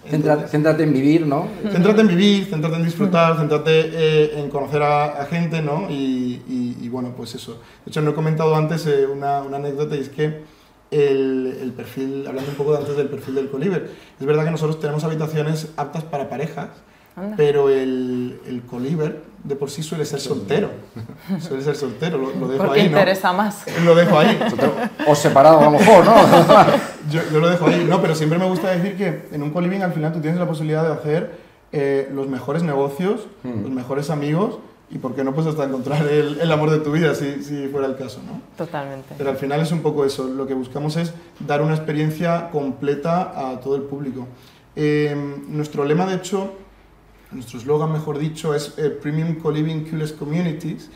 Céntrate, 0.07 0.47
céntrate, 0.47 0.83
en 0.83 0.93
vivir, 0.93 1.27
¿no? 1.27 1.47
Céntrate 1.71 2.01
en 2.01 2.07
vivir, 2.07 2.45
céntrate 2.45 2.77
en 2.77 2.85
disfrutar, 2.85 3.37
céntrate 3.37 3.71
eh, 3.93 4.39
en 4.39 4.49
conocer 4.49 4.81
a, 4.81 5.21
a 5.21 5.25
gente, 5.25 5.61
¿no? 5.61 5.89
Y, 5.89 6.41
y, 6.47 6.77
y, 6.81 6.89
bueno, 6.89 7.13
pues 7.15 7.35
eso. 7.35 7.59
De 7.85 7.91
hecho, 7.91 8.01
no 8.01 8.11
he 8.11 8.13
comentado 8.13 8.55
antes 8.55 8.85
eh, 8.87 9.05
una, 9.05 9.41
una, 9.41 9.57
anécdota 9.57 9.97
y 9.97 9.99
es 9.99 10.09
que 10.09 10.43
el, 10.89 11.57
el, 11.61 11.73
perfil, 11.73 12.25
hablando 12.27 12.49
un 12.49 12.55
poco 12.57 12.77
antes 12.77 12.95
del 12.95 13.09
perfil 13.09 13.35
del 13.35 13.49
Coliver, 13.49 13.91
es 14.19 14.25
verdad 14.25 14.45
que 14.45 14.51
nosotros 14.51 14.79
tenemos 14.79 15.03
habitaciones 15.03 15.67
aptas 15.75 16.05
para 16.05 16.29
parejas, 16.29 16.69
Anda. 17.17 17.35
pero 17.35 17.69
el, 17.69 18.39
el 18.47 18.61
Coliver 18.61 19.21
de 19.43 19.55
por 19.55 19.69
sí 19.69 19.83
suele 19.83 20.05
ser 20.05 20.21
soltero. 20.21 20.69
Suele 21.39 21.61
ser 21.61 21.75
soltero, 21.75 22.17
lo, 22.17 22.33
lo 22.39 22.47
dejo 22.47 22.63
Porque 22.63 22.81
ahí. 22.81 22.87
interesa 22.87 23.31
¿no? 23.31 23.37
más. 23.39 23.65
Lo 23.83 23.95
dejo 23.95 24.17
ahí. 24.17 24.39
O 25.07 25.13
separado 25.13 25.59
a 25.59 25.63
lo 25.65 25.71
mejor, 25.71 26.05
¿no? 26.05 26.15
yo, 27.09 27.21
yo, 27.31 27.39
lo 27.39 27.49
dejo 27.49 27.67
ahí. 27.67 27.85
No, 27.89 28.01
pero 28.01 28.15
siempre 28.15 28.37
me 28.39 28.45
gusta 28.45 28.71
decir 28.71 28.97
que 28.97 29.27
en 29.31 29.43
un 29.43 29.51
co-living 29.51 29.81
al 29.81 29.93
final 29.93 30.13
tú 30.13 30.19
tienes 30.19 30.39
la 30.39 30.47
posibilidad 30.47 30.83
de 30.83 30.93
hacer 30.93 31.31
eh, 31.71 32.09
los 32.13 32.27
mejores 32.27 32.63
negocios, 32.63 33.27
mm. 33.43 33.61
los 33.61 33.71
mejores 33.71 34.09
amigos 34.09 34.59
y 34.91 34.97
por 34.97 35.13
qué 35.13 35.23
no 35.23 35.33
pues 35.33 35.45
hasta 35.45 35.65
encontrar 35.65 36.07
el, 36.07 36.39
el 36.39 36.51
amor 36.51 36.71
de 36.71 36.79
tu 36.79 36.91
vida 36.91 37.13
si, 37.13 37.43
si, 37.43 37.67
fuera 37.67 37.87
el 37.87 37.95
caso, 37.95 38.21
¿no? 38.25 38.41
Totalmente. 38.57 39.13
Pero 39.17 39.29
al 39.29 39.37
final 39.37 39.61
es 39.61 39.71
un 39.71 39.81
poco 39.81 40.03
eso. 40.03 40.27
Lo 40.27 40.47
que 40.47 40.53
buscamos 40.53 40.97
es 40.97 41.13
dar 41.39 41.61
una 41.61 41.75
experiencia 41.75 42.49
completa 42.49 43.51
a 43.51 43.59
todo 43.59 43.75
el 43.75 43.83
público. 43.83 44.27
Eh, 44.75 45.15
nuestro 45.47 45.85
lema, 45.85 46.05
de 46.07 46.15
hecho, 46.15 46.53
nuestro 47.31 47.59
eslogan, 47.59 47.91
mejor 47.91 48.17
dicho, 48.17 48.55
es 48.55 48.73
eh, 48.77 48.89
Premium 48.89 49.35
Co-Living 49.35 49.85
Coolest 49.89 50.17
Communities. 50.17 50.89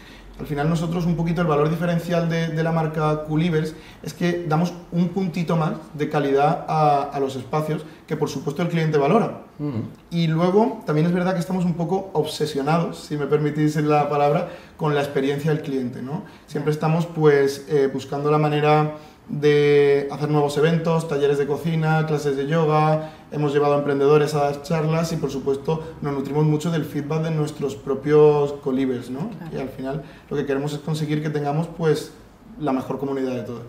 Al 0.43 0.47
final 0.47 0.69
nosotros 0.69 1.05
un 1.05 1.15
poquito 1.15 1.39
el 1.39 1.47
valor 1.47 1.69
diferencial 1.69 2.27
de, 2.27 2.49
de 2.49 2.63
la 2.63 2.73
marca 2.73 3.23
Coolivers 3.23 3.73
es 4.01 4.13
que 4.13 4.45
damos 4.45 4.73
un 4.91 5.07
puntito 5.07 5.55
más 5.55 5.71
de 5.93 6.09
calidad 6.09 6.65
a, 6.67 7.03
a 7.03 7.19
los 7.21 7.37
espacios 7.37 7.85
que 8.05 8.17
por 8.17 8.29
supuesto 8.29 8.61
el 8.61 8.67
cliente 8.67 8.97
valora. 8.97 9.43
Uh 9.57 9.63
-huh. 9.63 9.83
Y 10.11 10.27
luego 10.27 10.81
también 10.85 11.07
es 11.07 11.13
verdad 11.13 11.33
que 11.33 11.39
estamos 11.39 11.63
un 11.63 11.75
poco 11.75 12.09
obsesionados, 12.11 12.97
si 12.99 13.15
me 13.15 13.25
permitís 13.25 13.77
la 13.77 14.09
palabra, 14.09 14.49
con 14.75 14.93
la 14.93 15.01
experiencia 15.01 15.49
del 15.53 15.61
cliente. 15.61 16.01
¿no? 16.01 16.23
Siempre 16.45 16.73
estamos 16.73 17.05
pues 17.05 17.65
eh, 17.69 17.89
buscando 17.93 18.29
la 18.29 18.37
manera 18.37 18.95
de 19.29 20.07
hacer 20.11 20.29
nuevos 20.29 20.57
eventos, 20.57 21.07
talleres 21.07 21.37
de 21.37 21.47
cocina, 21.47 22.05
clases 22.05 22.35
de 22.35 22.47
yoga, 22.47 23.11
hemos 23.31 23.53
llevado 23.53 23.75
a 23.75 23.77
emprendedores 23.77 24.35
a 24.35 24.43
dar 24.43 24.61
charlas 24.63 25.11
y 25.13 25.15
por 25.15 25.31
supuesto 25.31 25.81
nos 26.01 26.13
nutrimos 26.13 26.45
mucho 26.45 26.71
del 26.71 26.85
feedback 26.85 27.23
de 27.23 27.31
nuestros 27.31 27.75
propios 27.75 28.53
colibers, 28.53 29.09
¿no? 29.09 29.31
Y 29.51 29.57
al 29.57 29.69
final 29.69 30.03
lo 30.29 30.37
que 30.37 30.45
queremos 30.45 30.73
es 30.73 30.79
conseguir 30.79 31.23
que 31.23 31.29
tengamos 31.29 31.67
pues 31.67 32.11
la 32.59 32.73
mejor 32.73 32.99
comunidad 32.99 33.33
de 33.33 33.43
todas. 33.43 33.65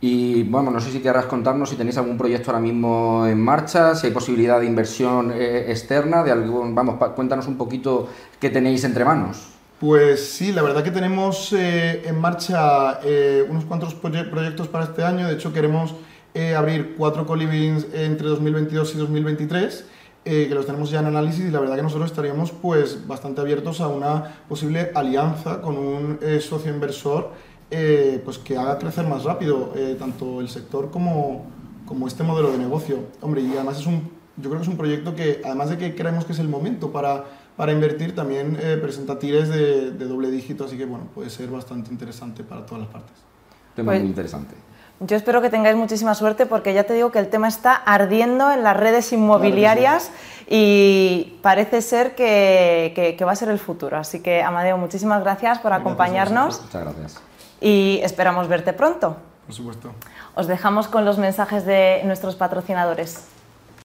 Y 0.00 0.44
bueno, 0.44 0.70
no 0.70 0.80
sé 0.80 0.92
si 0.92 1.00
querrás 1.00 1.26
contarnos 1.26 1.70
si 1.70 1.76
tenéis 1.76 1.98
algún 1.98 2.16
proyecto 2.16 2.50
ahora 2.50 2.62
mismo 2.62 3.26
en 3.26 3.42
marcha, 3.42 3.96
si 3.96 4.06
hay 4.06 4.12
posibilidad 4.12 4.60
de 4.60 4.66
inversión 4.66 5.32
eh, 5.32 5.66
externa, 5.68 6.22
de 6.22 6.30
algún, 6.30 6.72
vamos, 6.72 6.96
cuéntanos 7.16 7.48
un 7.48 7.56
poquito 7.56 8.08
qué 8.38 8.48
tenéis 8.48 8.84
entre 8.84 9.04
manos. 9.04 9.57
Pues 9.80 10.30
sí, 10.30 10.50
la 10.50 10.62
verdad 10.62 10.82
que 10.82 10.90
tenemos 10.90 11.52
eh, 11.52 12.02
en 12.04 12.20
marcha 12.20 12.98
eh, 13.04 13.46
unos 13.48 13.64
cuantos 13.64 13.94
proyectos 13.94 14.66
para 14.66 14.86
este 14.86 15.04
año. 15.04 15.28
De 15.28 15.34
hecho, 15.34 15.52
queremos 15.52 15.94
eh, 16.34 16.56
abrir 16.56 16.96
cuatro 16.98 17.24
colivings 17.24 17.86
entre 17.94 18.26
2022 18.26 18.96
y 18.96 18.98
2023, 18.98 19.84
que 20.24 20.50
los 20.50 20.66
tenemos 20.66 20.90
ya 20.90 20.98
en 20.98 21.06
análisis 21.06 21.46
y 21.46 21.50
la 21.50 21.60
verdad 21.60 21.76
que 21.76 21.82
nosotros 21.82 22.10
estaríamos 22.10 22.50
pues, 22.50 23.06
bastante 23.06 23.40
abiertos 23.40 23.80
a 23.80 23.86
una 23.88 24.42
posible 24.48 24.90
alianza 24.94 25.62
con 25.62 25.78
un 25.78 26.18
socio 26.40 26.70
inversor 26.70 27.30
pues, 27.70 28.36
que 28.36 28.58
haga 28.58 28.78
crecer 28.78 29.06
más 29.06 29.24
rápido 29.24 29.72
tanto 29.98 30.40
el 30.40 30.50
sector 30.50 30.90
como, 30.90 31.46
como 31.86 32.06
este 32.08 32.24
modelo 32.24 32.50
de 32.50 32.58
negocio. 32.58 33.04
Hombre, 33.22 33.40
y 33.40 33.52
además 33.52 33.78
es 33.78 33.86
un, 33.86 34.10
yo 34.36 34.50
creo 34.50 34.56
que 34.56 34.64
es 34.64 34.68
un 34.68 34.76
proyecto 34.76 35.14
que, 35.14 35.40
además 35.44 35.70
de 35.70 35.78
que 35.78 35.94
creemos 35.94 36.26
que 36.26 36.32
es 36.32 36.38
el 36.40 36.48
momento 36.48 36.92
para 36.92 37.24
para 37.58 37.72
invertir 37.72 38.14
también 38.14 38.56
eh, 38.62 38.78
presenta 38.80 39.18
tires 39.18 39.48
de, 39.48 39.90
doble 39.90 40.30
dígito, 40.30 40.64
así 40.64 40.78
que 40.78 40.86
bueno, 40.86 41.08
puede 41.12 41.28
ser 41.28 41.50
bastante 41.50 41.90
interesante 41.90 42.44
para 42.44 42.64
todas 42.64 42.84
las 42.84 42.92
partes. 42.92 43.16
Tema 43.74 43.90
muy 43.90 43.98
pues, 43.98 44.10
interesante. 44.10 44.54
Yo 45.00 45.16
espero 45.16 45.42
que 45.42 45.50
tengáis 45.50 45.76
muchísima 45.76 46.14
suerte 46.14 46.46
porque 46.46 46.72
ya 46.72 46.84
te 46.84 46.94
digo 46.94 47.10
que 47.10 47.18
el 47.18 47.28
tema 47.28 47.48
está 47.48 47.74
ardiendo 47.74 48.52
en 48.52 48.62
las 48.62 48.76
redes 48.76 49.12
inmobiliarias 49.12 50.12
y 50.48 51.36
parece 51.42 51.82
ser 51.82 52.14
que, 52.14 53.14
que, 53.18 53.24
va 53.24 53.32
a 53.32 53.36
ser 53.36 53.48
el 53.48 53.58
futuro. 53.58 53.96
Así 53.96 54.20
que, 54.20 54.40
Amadeo, 54.40 54.78
muchísimas 54.78 55.20
gracias 55.24 55.58
por 55.58 55.72
acompañarnos. 55.72 56.62
Muchas 56.62 56.82
gracias. 56.82 57.20
Y 57.60 57.98
esperamos 58.04 58.46
verte 58.46 58.72
pronto. 58.72 59.16
Por 59.46 59.54
supuesto. 59.54 59.90
Os 60.36 60.46
dejamos 60.46 60.86
con 60.86 61.04
los 61.04 61.18
mensajes 61.18 61.66
de 61.66 62.02
nuestros 62.04 62.36
patrocinadores. 62.36 63.24